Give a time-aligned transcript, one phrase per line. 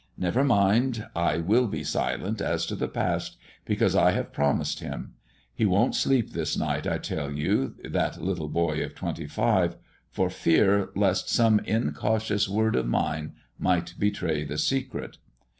[0.17, 5.13] Never mind, I will be silent as to the past, because I have promised him.
[5.53, 9.75] He wont sleep this night, I tell you, that little boy of twenty five,
[10.09, 15.19] for fear lest some incautious word of mine might betray the secret."